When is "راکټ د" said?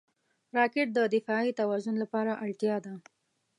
0.57-0.99